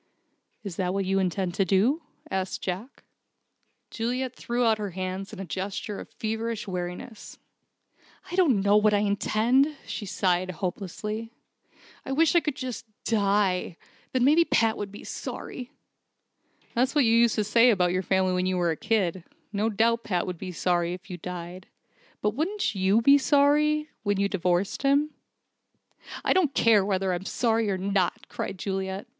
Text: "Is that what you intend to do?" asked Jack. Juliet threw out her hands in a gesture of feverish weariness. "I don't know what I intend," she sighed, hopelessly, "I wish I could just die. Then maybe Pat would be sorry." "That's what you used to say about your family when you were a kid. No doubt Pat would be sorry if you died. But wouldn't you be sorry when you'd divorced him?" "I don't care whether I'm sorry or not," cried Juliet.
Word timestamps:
"Is 0.63 0.77
that 0.77 0.95
what 0.95 1.05
you 1.05 1.19
intend 1.19 1.53
to 1.53 1.63
do?" 1.63 2.01
asked 2.31 2.63
Jack. 2.63 3.03
Juliet 3.91 4.35
threw 4.35 4.65
out 4.65 4.79
her 4.79 4.89
hands 4.97 5.31
in 5.31 5.39
a 5.39 5.45
gesture 5.45 5.99
of 5.99 6.09
feverish 6.09 6.67
weariness. 6.67 7.37
"I 8.31 8.35
don't 8.35 8.61
know 8.61 8.77
what 8.77 8.95
I 8.95 9.01
intend," 9.01 9.75
she 9.85 10.07
sighed, 10.07 10.49
hopelessly, 10.49 11.31
"I 12.03 12.13
wish 12.13 12.33
I 12.33 12.39
could 12.39 12.55
just 12.55 12.87
die. 13.03 13.77
Then 14.11 14.23
maybe 14.23 14.43
Pat 14.43 14.75
would 14.75 14.91
be 14.91 15.03
sorry." 15.03 15.69
"That's 16.73 16.95
what 16.95 17.05
you 17.05 17.13
used 17.13 17.35
to 17.35 17.43
say 17.43 17.69
about 17.69 17.91
your 17.91 18.01
family 18.01 18.33
when 18.33 18.47
you 18.47 18.57
were 18.57 18.71
a 18.71 18.75
kid. 18.75 19.23
No 19.53 19.69
doubt 19.69 20.03
Pat 20.05 20.25
would 20.25 20.39
be 20.39 20.51
sorry 20.51 20.95
if 20.95 21.11
you 21.11 21.17
died. 21.17 21.67
But 22.23 22.31
wouldn't 22.33 22.73
you 22.73 23.01
be 23.03 23.19
sorry 23.19 23.87
when 24.01 24.19
you'd 24.19 24.31
divorced 24.31 24.81
him?" 24.81 25.11
"I 26.25 26.33
don't 26.33 26.55
care 26.55 26.83
whether 26.83 27.13
I'm 27.13 27.25
sorry 27.25 27.69
or 27.69 27.77
not," 27.77 28.27
cried 28.29 28.57
Juliet. 28.57 29.05